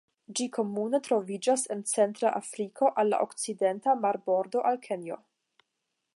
[0.37, 5.21] Ĝi komune troviĝas en Centra Afriko el la okcidenta marbordo al Kenjo.